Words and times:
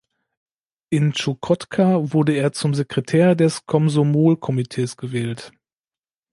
In 0.89 1.13
Tschukotka 1.13 2.11
wurde 2.11 2.33
er 2.33 2.53
zum 2.53 2.73
Sekretär 2.73 3.35
des 3.35 3.67
Komsomol-Komitees 3.67 4.97
gewählt. 4.97 5.51